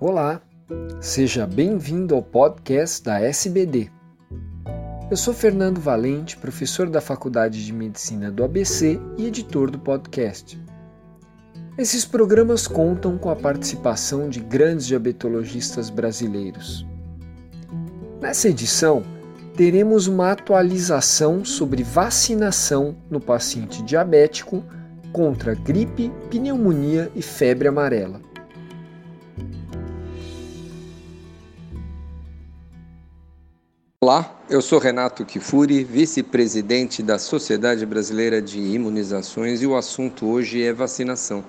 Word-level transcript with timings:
Olá, 0.00 0.40
seja 1.00 1.44
bem-vindo 1.44 2.14
ao 2.14 2.22
podcast 2.22 3.02
da 3.02 3.20
SBD. 3.20 3.90
Eu 5.10 5.16
sou 5.16 5.34
Fernando 5.34 5.80
Valente, 5.80 6.36
professor 6.36 6.88
da 6.88 7.00
Faculdade 7.00 7.66
de 7.66 7.72
Medicina 7.72 8.30
do 8.30 8.44
ABC 8.44 9.00
e 9.16 9.26
editor 9.26 9.72
do 9.72 9.78
podcast. 9.80 10.56
Esses 11.76 12.04
programas 12.04 12.68
contam 12.68 13.18
com 13.18 13.28
a 13.28 13.34
participação 13.34 14.28
de 14.28 14.38
grandes 14.38 14.86
diabetologistas 14.86 15.90
brasileiros. 15.90 16.86
Nessa 18.20 18.50
edição, 18.50 19.02
teremos 19.56 20.06
uma 20.06 20.30
atualização 20.30 21.44
sobre 21.44 21.82
vacinação 21.82 22.94
no 23.10 23.20
paciente 23.20 23.82
diabético 23.82 24.62
contra 25.12 25.56
gripe, 25.56 26.12
pneumonia 26.30 27.10
e 27.16 27.22
febre 27.22 27.66
amarela. 27.66 28.27
Olá, 34.00 34.32
eu 34.48 34.62
sou 34.62 34.78
Renato 34.78 35.24
Kifuri, 35.24 35.82
vice-presidente 35.82 37.02
da 37.02 37.18
Sociedade 37.18 37.84
Brasileira 37.84 38.40
de 38.40 38.60
Imunizações 38.60 39.60
e 39.60 39.66
o 39.66 39.74
assunto 39.74 40.24
hoje 40.24 40.62
é 40.62 40.72
vacinação. 40.72 41.44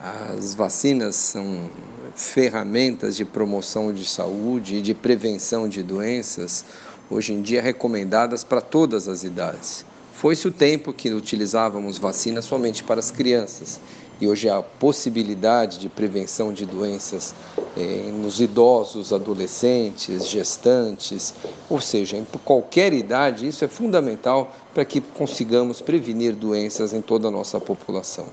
As 0.00 0.54
vacinas 0.54 1.16
são 1.16 1.70
ferramentas 2.14 3.14
de 3.14 3.26
promoção 3.26 3.92
de 3.92 4.08
saúde 4.08 4.76
e 4.76 4.80
de 4.80 4.94
prevenção 4.94 5.68
de 5.68 5.82
doenças, 5.82 6.64
hoje 7.10 7.34
em 7.34 7.42
dia 7.42 7.60
recomendadas 7.60 8.42
para 8.42 8.62
todas 8.62 9.06
as 9.06 9.22
idades. 9.22 9.84
Foi-se 10.14 10.48
o 10.48 10.50
tempo 10.50 10.94
que 10.94 11.12
utilizávamos 11.12 11.98
vacinas 11.98 12.46
somente 12.46 12.82
para 12.82 13.00
as 13.00 13.10
crianças 13.10 13.78
e 14.20 14.26
hoje 14.26 14.48
a 14.48 14.62
possibilidade 14.62 15.78
de 15.78 15.88
prevenção 15.88 16.52
de 16.52 16.64
doenças 16.64 17.34
eh, 17.76 18.10
nos 18.12 18.40
idosos, 18.40 19.12
adolescentes, 19.12 20.26
gestantes, 20.26 21.34
ou 21.68 21.80
seja, 21.80 22.16
em 22.16 22.26
qualquer 22.44 22.92
idade, 22.92 23.46
isso 23.46 23.64
é 23.64 23.68
fundamental 23.68 24.54
para 24.72 24.84
que 24.84 25.00
consigamos 25.00 25.80
prevenir 25.80 26.34
doenças 26.34 26.92
em 26.92 27.02
toda 27.02 27.28
a 27.28 27.30
nossa 27.30 27.60
população. 27.60 28.26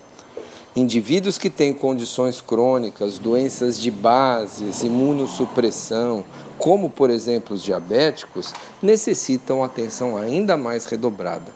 Indivíduos 0.75 1.37
que 1.37 1.51
têm 1.51 1.71
condições 1.71 2.41
crônicas, 2.41 3.19
doenças 3.19 3.79
de 3.79 3.91
bases, 3.91 4.81
imunossupressão, 4.81 6.25
como 6.57 6.89
por 6.89 7.11
exemplo 7.11 7.55
os 7.55 7.61
diabéticos, 7.61 8.53
necessitam 8.81 9.63
atenção 9.63 10.17
ainda 10.17 10.57
mais 10.57 10.85
redobrada. 10.85 11.51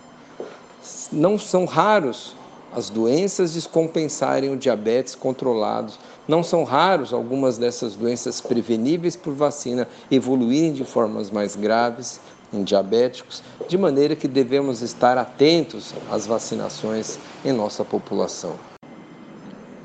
Não 1.12 1.40
são 1.40 1.66
raros 1.66 2.37
as 2.74 2.90
doenças 2.90 3.54
descompensarem 3.54 4.52
o 4.52 4.58
diabetes 4.58 5.16
controlado. 5.16 5.94
Não 6.28 6.44
são 6.44 6.64
raros 6.64 7.14
algumas 7.14 7.58
dessas 7.58 7.96
doenças 7.96 8.42
preveníveis 8.42 9.16
por 9.16 9.34
vacina 9.34 9.88
evoluírem 10.12 10.74
de 10.74 10.84
formas 10.84 11.32
mais 11.32 11.56
graves 11.56 12.20
em 12.54 12.64
diabéticos, 12.64 13.44
de 13.68 13.78
maneira 13.78 14.16
que 14.16 14.28
devemos 14.28 14.82
estar 14.82 15.18
atentos 15.18 15.94
às 16.10 16.26
vacinações 16.26 17.20
em 17.44 17.52
nossa 17.52 17.84
população. 17.84 18.56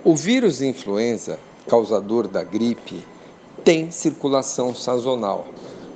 O 0.05 0.17
vírus 0.17 0.61
influenza, 0.61 1.39
causador 1.69 2.27
da 2.27 2.43
gripe, 2.43 3.05
tem 3.65 3.91
circulação 3.91 4.75
sazonal. 4.75 5.47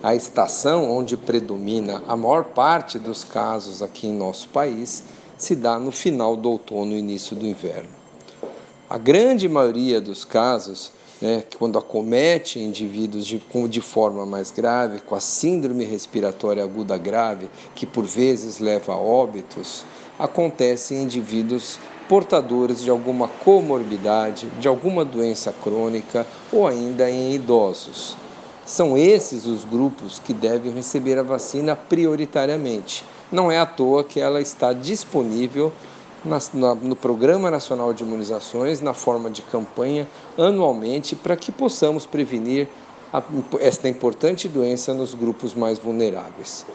A 0.02 0.14
estação 0.14 0.88
onde 0.90 1.16
predomina 1.16 2.02
a 2.06 2.16
maior 2.16 2.44
parte 2.44 2.98
dos 2.98 3.24
casos 3.24 3.82
aqui 3.82 4.06
em 4.06 4.12
nosso 4.12 4.48
país 4.48 5.02
se 5.38 5.54
dá 5.54 5.78
no 5.78 5.92
final 5.92 6.36
do 6.36 6.50
outono 6.50 6.92
e 6.92 6.98
início 6.98 7.36
do 7.36 7.46
inverno. 7.46 7.90
A 8.88 8.96
grande 8.96 9.48
maioria 9.48 10.00
dos 10.00 10.24
casos, 10.24 10.92
né, 11.20 11.42
quando 11.58 11.78
acomete 11.78 12.58
indivíduos 12.58 13.26
de, 13.26 13.42
de 13.68 13.80
forma 13.80 14.24
mais 14.24 14.50
grave, 14.50 15.00
com 15.00 15.14
a 15.14 15.20
síndrome 15.20 15.84
respiratória 15.84 16.62
aguda 16.62 16.96
grave, 16.96 17.50
que 17.74 17.84
por 17.84 18.04
vezes 18.04 18.60
leva 18.60 18.92
a 18.92 18.96
óbitos, 18.96 19.84
acontece 20.18 20.94
em 20.94 21.02
indivíduos 21.02 21.78
portadores 22.08 22.80
de 22.80 22.88
alguma 22.88 23.26
comorbidade, 23.26 24.46
de 24.60 24.68
alguma 24.68 25.04
doença 25.04 25.52
crônica 25.52 26.26
ou 26.52 26.66
ainda 26.66 27.10
em 27.10 27.34
idosos. 27.34 28.16
São 28.64 28.96
esses 28.96 29.46
os 29.46 29.64
grupos 29.64 30.20
que 30.20 30.32
devem 30.32 30.72
receber 30.72 31.18
a 31.18 31.22
vacina 31.22 31.74
prioritariamente 31.74 33.04
não 33.30 33.50
é 33.50 33.58
à 33.58 33.66
toa 33.66 34.04
que 34.04 34.20
ela 34.20 34.40
está 34.40 34.72
disponível 34.72 35.72
na, 36.24 36.38
na, 36.52 36.74
no 36.74 36.96
Programa 36.96 37.50
Nacional 37.50 37.92
de 37.92 38.02
Imunizações, 38.02 38.80
na 38.80 38.92
forma 38.92 39.30
de 39.30 39.42
campanha, 39.42 40.08
anualmente, 40.36 41.14
para 41.14 41.36
que 41.36 41.52
possamos 41.52 42.04
prevenir 42.04 42.68
a, 43.12 43.22
esta 43.60 43.88
importante 43.88 44.48
doença 44.48 44.92
nos 44.92 45.14
grupos 45.14 45.54
mais 45.54 45.78
vulneráveis. 45.78 46.66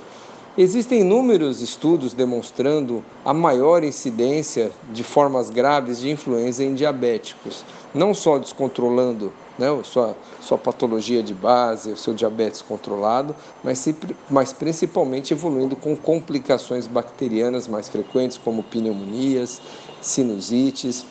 Existem 0.57 0.99
inúmeros 0.99 1.61
estudos 1.61 2.13
demonstrando 2.13 3.01
a 3.23 3.33
maior 3.33 3.85
incidência 3.85 4.69
de 4.91 5.01
formas 5.01 5.49
graves 5.49 5.99
de 5.99 6.09
influenza 6.09 6.61
em 6.61 6.73
diabéticos, 6.73 7.63
não 7.93 8.13
só 8.13 8.37
descontrolando 8.37 9.31
né, 9.57 9.67
sua, 9.85 10.13
sua 10.41 10.57
patologia 10.57 11.23
de 11.23 11.33
base, 11.33 11.91
o 11.91 11.97
seu 11.97 12.13
diabetes 12.13 12.61
controlado, 12.61 13.33
mas, 13.63 13.87
mas 14.29 14.51
principalmente 14.51 15.33
evoluindo 15.33 15.77
com 15.77 15.95
complicações 15.95 16.85
bacterianas 16.85 17.65
mais 17.65 17.87
frequentes, 17.87 18.37
como 18.37 18.61
pneumonias, 18.61 19.61
sinusites, 20.01 21.05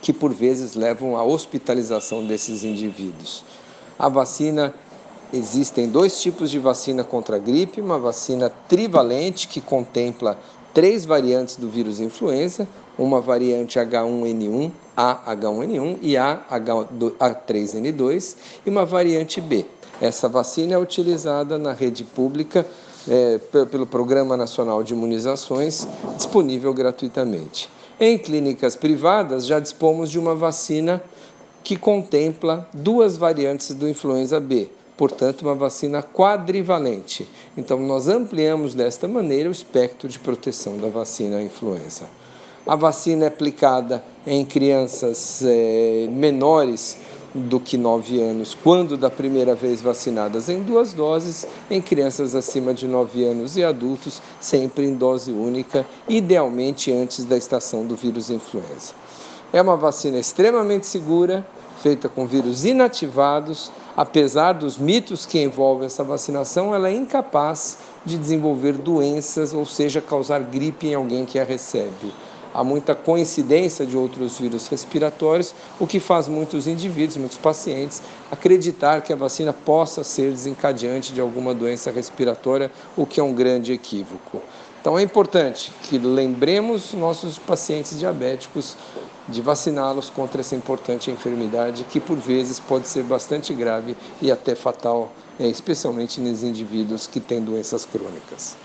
que 0.00 0.12
por 0.12 0.34
vezes 0.34 0.74
levam 0.74 1.16
à 1.16 1.22
hospitalização 1.22 2.26
desses 2.26 2.64
indivíduos. 2.64 3.44
A 3.96 4.08
vacina 4.08 4.74
Existem 5.32 5.88
dois 5.88 6.20
tipos 6.20 6.50
de 6.50 6.58
vacina 6.58 7.02
contra 7.02 7.36
a 7.36 7.38
gripe: 7.38 7.80
uma 7.80 7.98
vacina 7.98 8.52
trivalente, 8.68 9.48
que 9.48 9.62
contempla 9.62 10.38
três 10.74 11.06
variantes 11.06 11.56
do 11.56 11.70
vírus 11.70 12.00
influenza, 12.00 12.68
uma 12.98 13.18
variante 13.18 13.78
H1N1, 13.78 14.70
AH1N1 14.94 15.98
e 16.02 16.12
AH3N2, 16.12 18.36
e 18.66 18.70
uma 18.70 18.84
variante 18.84 19.40
B. 19.40 19.64
Essa 20.02 20.28
vacina 20.28 20.74
é 20.74 20.78
utilizada 20.78 21.58
na 21.58 21.72
rede 21.72 22.04
pública 22.04 22.66
é, 23.08 23.38
pelo 23.70 23.86
Programa 23.86 24.36
Nacional 24.36 24.82
de 24.82 24.92
Imunizações, 24.92 25.88
disponível 26.16 26.74
gratuitamente. 26.74 27.70
Em 27.98 28.18
clínicas 28.18 28.76
privadas, 28.76 29.46
já 29.46 29.58
dispomos 29.58 30.10
de 30.10 30.18
uma 30.18 30.34
vacina 30.34 31.02
que 31.64 31.76
contempla 31.76 32.68
duas 32.74 33.16
variantes 33.16 33.74
do 33.74 33.88
influenza 33.88 34.38
B, 34.40 34.68
portanto, 35.02 35.42
uma 35.42 35.56
vacina 35.56 36.00
quadrivalente. 36.00 37.28
Então, 37.56 37.76
nós 37.80 38.06
ampliamos 38.06 38.72
desta 38.72 39.08
maneira 39.08 39.48
o 39.48 39.52
espectro 39.52 40.08
de 40.08 40.16
proteção 40.16 40.76
da 40.76 40.88
vacina 40.88 41.42
influenza. 41.42 42.04
A 42.64 42.76
vacina 42.76 43.24
é 43.24 43.26
aplicada 43.26 44.04
em 44.24 44.44
crianças 44.44 45.42
é, 45.44 46.06
menores 46.08 46.98
do 47.34 47.58
que 47.58 47.76
9 47.76 48.20
anos, 48.20 48.56
quando 48.62 48.96
da 48.96 49.10
primeira 49.10 49.56
vez 49.56 49.82
vacinadas 49.82 50.48
em 50.48 50.62
duas 50.62 50.92
doses, 50.92 51.48
em 51.68 51.82
crianças 51.82 52.36
acima 52.36 52.72
de 52.72 52.86
9 52.86 53.24
anos 53.24 53.56
e 53.56 53.64
adultos, 53.64 54.22
sempre 54.40 54.84
em 54.84 54.94
dose 54.94 55.32
única, 55.32 55.84
idealmente 56.08 56.92
antes 56.92 57.24
da 57.24 57.36
estação 57.36 57.84
do 57.84 57.96
vírus 57.96 58.30
influenza. 58.30 58.94
É 59.52 59.60
uma 59.60 59.76
vacina 59.76 60.20
extremamente 60.20 60.86
segura, 60.86 61.44
feita 61.82 62.08
com 62.08 62.24
vírus 62.24 62.64
inativados, 62.64 63.72
apesar 63.96 64.52
dos 64.52 64.78
mitos 64.78 65.26
que 65.26 65.42
envolvem 65.42 65.86
essa 65.86 66.04
vacinação, 66.04 66.74
ela 66.74 66.88
é 66.88 66.94
incapaz 66.94 67.78
de 68.04 68.18
desenvolver 68.18 68.72
doenças, 68.72 69.52
ou 69.52 69.64
seja, 69.64 70.00
causar 70.00 70.40
gripe 70.40 70.88
em 70.88 70.94
alguém 70.94 71.24
que 71.24 71.38
a 71.38 71.44
recebe. 71.44 72.12
Há 72.54 72.62
muita 72.62 72.94
coincidência 72.94 73.86
de 73.86 73.96
outros 73.96 74.38
vírus 74.38 74.68
respiratórios, 74.68 75.54
o 75.80 75.86
que 75.86 75.98
faz 75.98 76.28
muitos 76.28 76.66
indivíduos, 76.66 77.16
muitos 77.16 77.38
pacientes, 77.38 78.02
acreditar 78.30 79.00
que 79.00 79.12
a 79.12 79.16
vacina 79.16 79.54
possa 79.54 80.04
ser 80.04 80.30
desencadeante 80.30 81.14
de 81.14 81.20
alguma 81.20 81.54
doença 81.54 81.90
respiratória, 81.90 82.70
o 82.94 83.06
que 83.06 83.18
é 83.18 83.22
um 83.22 83.32
grande 83.32 83.72
equívoco. 83.72 84.42
Então 84.82 84.98
é 84.98 85.02
importante 85.02 85.72
que 85.84 85.96
lembremos 85.96 86.92
nossos 86.92 87.38
pacientes 87.38 87.98
diabéticos 87.98 88.76
de 89.28 89.40
vaciná-los 89.40 90.10
contra 90.10 90.40
essa 90.40 90.56
importante 90.56 91.10
enfermidade 91.10 91.84
que 91.84 92.00
por 92.00 92.18
vezes 92.18 92.58
pode 92.58 92.88
ser 92.88 93.04
bastante 93.04 93.54
grave 93.54 93.96
e 94.20 94.30
até 94.30 94.54
fatal, 94.54 95.12
é, 95.38 95.46
especialmente 95.46 96.20
nos 96.20 96.42
indivíduos 96.42 97.06
que 97.06 97.20
têm 97.20 97.40
doenças 97.40 97.84
crônicas. 97.84 98.56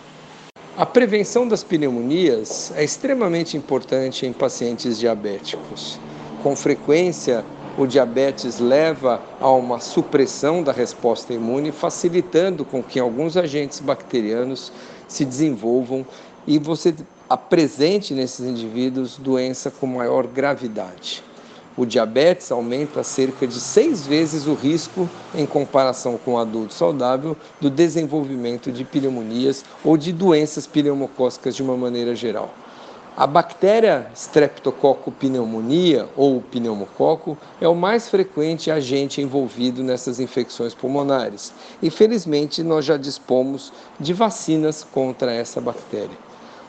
A 0.78 0.86
prevenção 0.86 1.48
das 1.48 1.64
pneumonias 1.64 2.72
é 2.76 2.84
extremamente 2.84 3.58
importante 3.58 4.26
em 4.26 4.34
pacientes 4.34 5.00
diabéticos. 5.00 6.00
Com 6.44 6.56
frequência, 6.56 7.44
o 7.78 7.86
diabetes 7.86 8.60
leva 8.60 9.22
a 9.40 9.50
uma 9.52 9.80
supressão 9.80 10.64
da 10.64 10.72
resposta 10.72 11.34
imune, 11.34 11.72
facilitando 11.72 12.64
com 12.66 12.84
que 12.84 13.00
alguns 13.00 13.38
agentes 13.38 13.80
bacterianos 13.80 14.72
se 15.08 15.26
desenvolvam 15.26 16.06
e 16.46 16.58
você 16.60 16.94
apresente 17.30 18.14
nesses 18.14 18.46
indivíduos 18.46 19.18
doença 19.18 19.70
com 19.72 19.86
maior 19.86 20.28
gravidade. 20.28 21.24
O 21.78 21.86
diabetes 21.86 22.52
aumenta 22.52 23.04
cerca 23.04 23.46
de 23.46 23.60
seis 23.60 24.08
vezes 24.08 24.48
o 24.48 24.56
risco, 24.56 25.08
em 25.36 25.46
comparação 25.46 26.18
com 26.18 26.34
o 26.34 26.38
adulto 26.40 26.74
saudável, 26.74 27.38
do 27.62 27.70
desenvolvimento 27.70 28.72
de 28.72 28.84
pneumonias 28.84 29.64
ou 29.84 29.96
de 29.96 30.12
doenças 30.12 30.66
pneumocócicas 30.66 31.56
de 31.56 31.62
uma 31.62 31.78
maneira 31.78 32.16
geral. 32.16 32.52
A 33.16 33.26
bactéria 33.26 34.12
Streptococcus 34.16 35.14
pneumonia 35.20 36.08
ou 36.16 36.40
pneumococo 36.40 37.38
é 37.60 37.68
o 37.68 37.76
mais 37.76 38.10
frequente 38.10 38.70
agente 38.70 39.22
envolvido 39.22 39.84
nessas 39.84 40.20
infecções 40.20 40.76
pulmonares. 40.76 41.52
E 41.82 41.90
felizmente 41.90 42.62
nós 42.62 42.86
já 42.86 42.96
dispomos 42.96 43.74
de 44.00 44.14
vacinas 44.14 44.84
contra 44.84 45.32
essa 45.32 45.60
bactéria. 45.60 46.27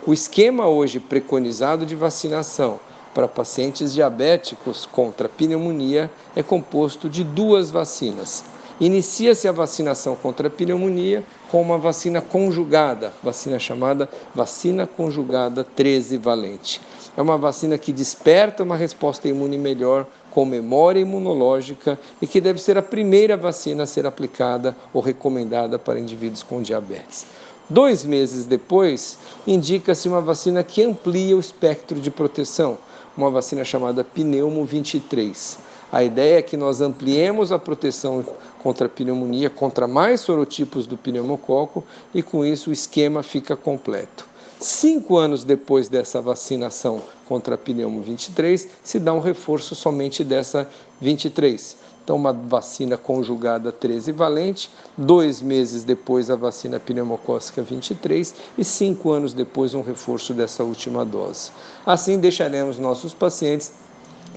O 0.08 0.12
esquema 0.14 0.66
hoje 0.66 0.98
preconizado 0.98 1.84
de 1.84 1.94
vacinação 1.94 2.80
para 3.14 3.28
pacientes 3.28 3.92
diabéticos 3.92 4.86
contra 4.86 5.28
pneumonia 5.28 6.10
é 6.34 6.42
composto 6.42 7.10
de 7.10 7.22
duas 7.22 7.70
vacinas. 7.70 8.42
Inicia-se 8.80 9.46
a 9.46 9.52
vacinação 9.52 10.16
contra 10.16 10.48
a 10.48 10.50
pneumonia 10.50 11.22
com 11.50 11.60
uma 11.60 11.76
vacina 11.76 12.22
conjugada, 12.22 13.12
vacina 13.22 13.58
chamada 13.58 14.08
vacina 14.34 14.86
conjugada 14.86 15.62
13 15.62 16.16
valente. 16.16 16.80
É 17.14 17.20
uma 17.20 17.36
vacina 17.36 17.76
que 17.76 17.92
desperta 17.92 18.62
uma 18.62 18.78
resposta 18.78 19.28
imune 19.28 19.58
melhor 19.58 20.06
com 20.30 20.46
memória 20.46 21.00
imunológica 21.00 21.98
e 22.22 22.26
que 22.26 22.40
deve 22.40 22.62
ser 22.62 22.78
a 22.78 22.82
primeira 22.82 23.36
vacina 23.36 23.82
a 23.82 23.86
ser 23.86 24.06
aplicada 24.06 24.74
ou 24.90 25.02
recomendada 25.02 25.78
para 25.78 26.00
indivíduos 26.00 26.42
com 26.42 26.62
diabetes. 26.62 27.26
Dois 27.70 28.02
meses 28.02 28.46
depois, 28.46 29.18
indica-se 29.46 30.08
uma 30.08 30.22
vacina 30.22 30.64
que 30.64 30.82
amplia 30.82 31.36
o 31.36 31.40
espectro 31.40 32.00
de 32.00 32.10
proteção, 32.10 32.78
uma 33.14 33.30
vacina 33.30 33.62
chamada 33.62 34.02
Pneumo 34.02 34.64
23. 34.64 35.58
A 35.92 36.02
ideia 36.02 36.38
é 36.38 36.42
que 36.42 36.56
nós 36.56 36.80
ampliemos 36.80 37.52
a 37.52 37.58
proteção 37.58 38.24
contra 38.62 38.86
a 38.86 38.88
pneumonia, 38.88 39.50
contra 39.50 39.86
mais 39.86 40.22
sorotipos 40.22 40.86
do 40.86 40.96
pneumococo, 40.96 41.84
e 42.14 42.22
com 42.22 42.42
isso 42.42 42.70
o 42.70 42.72
esquema 42.72 43.22
fica 43.22 43.54
completo. 43.54 44.26
Cinco 44.58 45.18
anos 45.18 45.44
depois 45.44 45.90
dessa 45.90 46.22
vacinação 46.22 47.02
contra 47.26 47.54
a 47.54 47.58
pneumo 47.58 48.00
23, 48.00 48.66
se 48.82 48.98
dá 48.98 49.12
um 49.12 49.20
reforço 49.20 49.74
somente 49.74 50.24
dessa 50.24 50.66
23. 51.02 51.76
Então, 52.08 52.16
uma 52.16 52.32
vacina 52.32 52.96
conjugada 52.96 53.70
13 53.70 54.12
valente, 54.12 54.70
dois 54.96 55.42
meses 55.42 55.84
depois 55.84 56.30
a 56.30 56.36
vacina 56.36 56.80
pneumocócica 56.80 57.60
23 57.60 58.34
e 58.56 58.64
cinco 58.64 59.12
anos 59.12 59.34
depois 59.34 59.74
um 59.74 59.82
reforço 59.82 60.32
dessa 60.32 60.64
última 60.64 61.04
dose. 61.04 61.50
Assim, 61.84 62.18
deixaremos 62.18 62.78
nossos 62.78 63.12
pacientes 63.12 63.72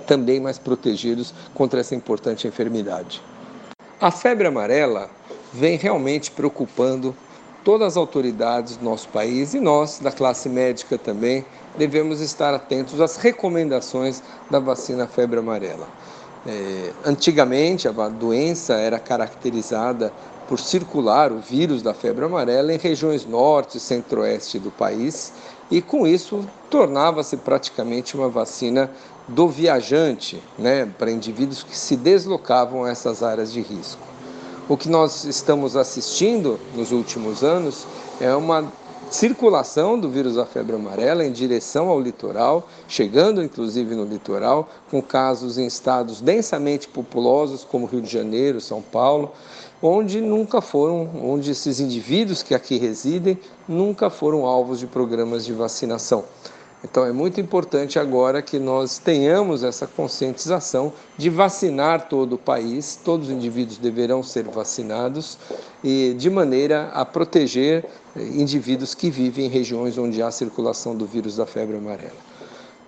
também 0.05 0.37
mais 0.37 0.57
protegidos 0.57 1.33
contra 1.53 1.79
essa 1.79 1.95
importante 1.95 2.45
enfermidade. 2.45 3.21
A 4.01 4.11
febre 4.11 4.47
amarela 4.47 5.09
vem 5.53 5.77
realmente 5.77 6.29
preocupando 6.29 7.15
todas 7.63 7.87
as 7.87 7.95
autoridades 7.95 8.75
do 8.75 8.83
nosso 8.83 9.07
país 9.07 9.53
e 9.53 9.61
nós, 9.61 9.99
da 9.99 10.11
classe 10.11 10.49
médica 10.49 10.97
também, 10.97 11.45
devemos 11.77 12.19
estar 12.19 12.53
atentos 12.53 12.99
às 12.99 13.15
recomendações 13.15 14.21
da 14.49 14.59
vacina 14.59 15.07
febre 15.07 15.39
amarela. 15.39 15.87
É, 16.45 16.91
antigamente, 17.05 17.87
a 17.87 17.91
doença 18.09 18.73
era 18.73 18.99
caracterizada 18.99 20.11
por 20.47 20.59
circular 20.59 21.31
o 21.31 21.39
vírus 21.39 21.81
da 21.81 21.93
febre 21.93 22.25
amarela 22.25 22.73
em 22.73 22.77
regiões 22.77 23.25
norte 23.25 23.77
e 23.77 23.79
centro-oeste 23.79 24.59
do 24.59 24.71
país, 24.71 25.31
e 25.69 25.81
com 25.81 26.05
isso 26.05 26.45
tornava-se 26.69 27.37
praticamente 27.37 28.15
uma 28.17 28.27
vacina 28.27 28.91
do 29.27 29.47
viajante, 29.47 30.41
né, 30.57 30.85
para 30.97 31.11
indivíduos 31.11 31.63
que 31.63 31.77
se 31.77 31.95
deslocavam 31.95 32.83
a 32.83 32.89
essas 32.89 33.23
áreas 33.23 33.53
de 33.53 33.61
risco. 33.61 34.01
O 34.67 34.75
que 34.75 34.89
nós 34.89 35.23
estamos 35.23 35.75
assistindo 35.75 36.59
nos 36.75 36.91
últimos 36.91 37.43
anos 37.43 37.85
é 38.19 38.35
uma 38.35 38.71
circulação 39.11 39.99
do 39.99 40.09
vírus 40.09 40.35
da 40.35 40.45
febre 40.45 40.73
amarela 40.73 41.25
em 41.25 41.31
direção 41.33 41.89
ao 41.89 41.99
litoral, 41.99 42.67
chegando 42.87 43.43
inclusive 43.43 43.93
no 43.93 44.05
litoral, 44.05 44.69
com 44.89 45.01
casos 45.01 45.57
em 45.57 45.67
estados 45.67 46.21
densamente 46.21 46.87
populosos 46.87 47.65
como 47.65 47.85
Rio 47.85 48.01
de 48.01 48.09
Janeiro, 48.09 48.61
São 48.61 48.81
Paulo, 48.81 49.33
onde 49.83 50.21
nunca 50.21 50.61
foram, 50.61 51.09
onde 51.21 51.51
esses 51.51 51.81
indivíduos 51.81 52.41
que 52.41 52.55
aqui 52.55 52.77
residem 52.77 53.37
nunca 53.67 54.09
foram 54.09 54.45
alvos 54.45 54.79
de 54.79 54.87
programas 54.87 55.45
de 55.45 55.51
vacinação. 55.51 56.23
Então 56.83 57.05
é 57.05 57.11
muito 57.11 57.39
importante 57.39 57.99
agora 57.99 58.41
que 58.41 58.57
nós 58.57 58.97
tenhamos 58.97 59.63
essa 59.63 59.85
conscientização 59.85 60.91
de 61.15 61.29
vacinar 61.29 62.07
todo 62.07 62.33
o 62.33 62.37
país, 62.37 62.99
todos 63.03 63.27
os 63.27 63.33
indivíduos 63.33 63.77
deverão 63.77 64.23
ser 64.23 64.45
vacinados 64.45 65.37
e 65.83 66.15
de 66.17 66.29
maneira 66.29 66.89
a 66.93 67.05
proteger 67.05 67.85
eh, 68.15 68.21
indivíduos 68.21 68.95
que 68.95 69.11
vivem 69.11 69.45
em 69.45 69.49
regiões 69.49 69.97
onde 69.97 70.23
há 70.23 70.31
circulação 70.31 70.95
do 70.95 71.05
vírus 71.05 71.35
da 71.35 71.45
febre 71.45 71.77
amarela. 71.77 72.31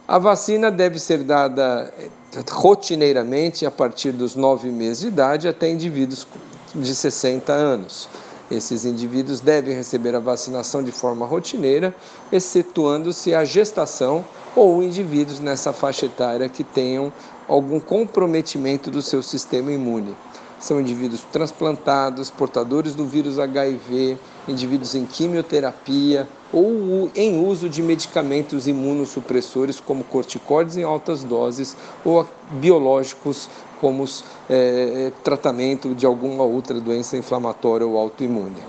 A 0.07 0.17
vacina 0.17 0.71
deve 0.71 0.97
ser 0.99 1.23
dada 1.23 1.93
eh, 1.99 2.09
rotineiramente 2.49 3.63
a 3.63 3.71
partir 3.71 4.11
dos 4.11 4.35
nove 4.35 4.69
meses 4.69 5.01
de 5.01 5.07
idade 5.07 5.47
até 5.47 5.69
indivíduos 5.69 6.27
de 6.73 6.95
60 6.95 7.53
anos. 7.53 8.09
Esses 8.53 8.85
indivíduos 8.85 9.39
devem 9.39 9.75
receber 9.75 10.13
a 10.15 10.19
vacinação 10.19 10.83
de 10.83 10.91
forma 10.91 11.25
rotineira, 11.25 11.95
excetuando-se 12.31 13.33
a 13.33 13.43
gestação 13.43 14.23
ou 14.55 14.83
indivíduos 14.83 15.39
nessa 15.39 15.73
faixa 15.73 16.05
etária 16.05 16.47
que 16.47 16.63
tenham 16.63 17.11
algum 17.47 17.79
comprometimento 17.79 18.91
do 18.91 19.01
seu 19.01 19.23
sistema 19.23 19.71
imune. 19.71 20.15
São 20.63 20.79
indivíduos 20.79 21.25
transplantados, 21.29 22.29
portadores 22.29 22.95
do 22.95 23.05
vírus 23.05 23.37
HIV, 23.37 24.17
indivíduos 24.47 24.95
em 24.95 25.05
quimioterapia 25.05 26.25
ou 26.53 27.11
em 27.13 27.45
uso 27.45 27.67
de 27.67 27.83
medicamentos 27.83 28.65
imunossupressores 28.65 29.81
como 29.81 30.05
corticóides 30.05 30.77
em 30.77 30.83
altas 30.83 31.21
doses 31.21 31.75
ou 32.05 32.25
biológicos 32.49 33.49
como 33.81 34.05
é, 34.49 35.11
tratamento 35.21 35.93
de 35.93 36.05
alguma 36.05 36.45
outra 36.45 36.79
doença 36.79 37.17
inflamatória 37.17 37.85
ou 37.85 37.97
autoimune. 37.97 38.63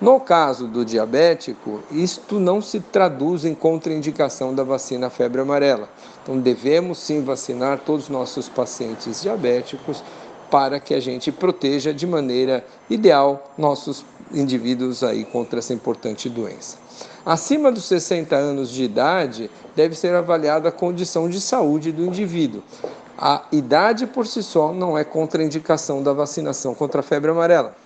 No 0.00 0.18
caso 0.18 0.66
do 0.66 0.84
diabético, 0.84 1.80
isto 1.92 2.40
não 2.40 2.60
se 2.60 2.80
traduz 2.80 3.44
em 3.44 3.54
contraindicação 3.54 4.52
da 4.52 4.64
vacina 4.64 5.08
febre 5.10 5.42
amarela. 5.42 5.88
Então, 6.22 6.38
devemos 6.38 6.98
sim 6.98 7.22
vacinar 7.22 7.78
todos 7.78 8.04
os 8.04 8.08
nossos 8.08 8.48
pacientes 8.48 9.22
diabéticos 9.22 10.02
para 10.50 10.80
que 10.80 10.94
a 10.94 11.00
gente 11.00 11.30
proteja 11.30 11.94
de 11.94 12.06
maneira 12.06 12.64
ideal 12.88 13.52
nossos 13.56 14.04
indivíduos 14.32 15.02
aí 15.02 15.24
contra 15.24 15.58
essa 15.58 15.72
importante 15.72 16.28
doença. 16.28 16.78
Acima 17.24 17.70
dos 17.70 17.84
60 17.84 18.34
anos 18.34 18.70
de 18.70 18.84
idade, 18.84 19.50
deve 19.76 19.94
ser 19.94 20.14
avaliada 20.14 20.68
a 20.68 20.72
condição 20.72 21.28
de 21.28 21.40
saúde 21.40 21.92
do 21.92 22.04
indivíduo. 22.04 22.62
A 23.16 23.44
idade 23.52 24.06
por 24.06 24.26
si 24.26 24.42
só 24.42 24.72
não 24.72 24.96
é 24.96 25.04
contraindicação 25.04 26.02
da 26.02 26.12
vacinação 26.12 26.74
contra 26.74 27.00
a 27.00 27.02
febre 27.02 27.30
amarela. 27.30 27.76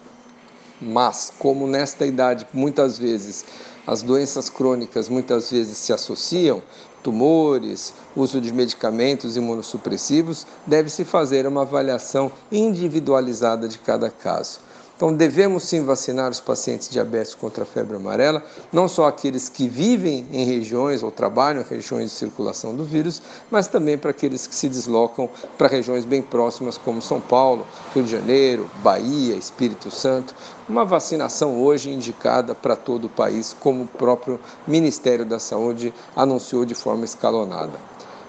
Mas, 0.80 1.32
como 1.38 1.66
nesta 1.66 2.06
idade 2.06 2.46
muitas 2.52 2.98
vezes 2.98 3.44
as 3.86 4.02
doenças 4.02 4.48
crônicas 4.48 5.08
muitas 5.08 5.50
vezes 5.50 5.76
se 5.78 5.92
associam, 5.92 6.62
tumores, 7.04 7.92
uso 8.16 8.40
de 8.40 8.50
medicamentos 8.50 9.36
imunossupressivos, 9.36 10.46
deve-se 10.66 11.04
fazer 11.04 11.46
uma 11.46 11.62
avaliação 11.62 12.32
individualizada 12.50 13.68
de 13.68 13.78
cada 13.78 14.10
caso. 14.10 14.58
Então, 15.04 15.14
devemos 15.14 15.64
sim 15.64 15.84
vacinar 15.84 16.30
os 16.30 16.40
pacientes 16.40 16.88
diabéticos 16.88 17.34
contra 17.34 17.64
a 17.64 17.66
febre 17.66 17.94
amarela, 17.94 18.42
não 18.72 18.88
só 18.88 19.06
aqueles 19.06 19.50
que 19.50 19.68
vivem 19.68 20.26
em 20.32 20.46
regiões 20.46 21.02
ou 21.02 21.10
trabalham 21.10 21.60
em 21.60 21.64
regiões 21.66 22.04
de 22.04 22.16
circulação 22.16 22.74
do 22.74 22.84
vírus, 22.84 23.20
mas 23.50 23.68
também 23.68 23.98
para 23.98 24.12
aqueles 24.12 24.46
que 24.46 24.54
se 24.54 24.66
deslocam 24.66 25.28
para 25.58 25.68
regiões 25.68 26.06
bem 26.06 26.22
próximas, 26.22 26.78
como 26.78 27.02
São 27.02 27.20
Paulo, 27.20 27.66
Rio 27.94 28.04
de 28.04 28.12
Janeiro, 28.12 28.70
Bahia, 28.82 29.36
Espírito 29.36 29.90
Santo. 29.90 30.34
Uma 30.66 30.86
vacinação 30.86 31.62
hoje 31.62 31.90
indicada 31.90 32.54
para 32.54 32.74
todo 32.74 33.04
o 33.04 33.10
país, 33.10 33.54
como 33.60 33.82
o 33.82 33.86
próprio 33.86 34.40
Ministério 34.66 35.26
da 35.26 35.38
Saúde 35.38 35.92
anunciou 36.16 36.64
de 36.64 36.74
forma 36.74 37.04
escalonada. 37.04 37.78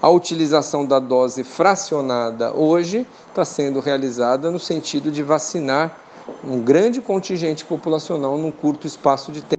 A 0.02 0.10
utilização 0.10 0.86
da 0.86 1.00
dose 1.00 1.42
fracionada 1.46 2.54
hoje 2.54 3.08
está 3.30 3.46
sendo 3.46 3.80
realizada 3.80 4.52
no 4.52 4.60
sentido 4.60 5.10
de 5.10 5.24
vacinar 5.24 6.02
um 6.44 6.60
grande 6.62 7.02
contingente 7.02 7.64
populacional 7.66 8.38
num 8.38 8.52
curto 8.52 8.88
espaço 8.88 9.32
de 9.32 9.42
tempo. 9.42 9.55